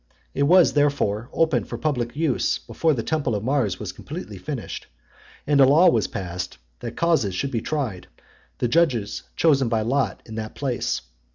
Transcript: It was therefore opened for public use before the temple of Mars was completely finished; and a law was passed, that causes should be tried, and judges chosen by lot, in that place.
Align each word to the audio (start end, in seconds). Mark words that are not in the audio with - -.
It 0.33 0.41
was 0.49 0.73
therefore 0.73 1.29
opened 1.31 1.67
for 1.67 1.77
public 1.77 2.15
use 2.15 2.57
before 2.57 2.95
the 2.95 3.03
temple 3.03 3.35
of 3.35 3.43
Mars 3.43 3.79
was 3.79 3.91
completely 3.91 4.39
finished; 4.39 4.87
and 5.45 5.61
a 5.61 5.65
law 5.67 5.91
was 5.91 6.07
passed, 6.07 6.57
that 6.79 6.97
causes 6.97 7.35
should 7.35 7.51
be 7.51 7.61
tried, 7.61 8.07
and 8.59 8.71
judges 8.71 9.21
chosen 9.35 9.69
by 9.69 9.81
lot, 9.81 10.23
in 10.25 10.33
that 10.33 10.55
place. 10.55 11.03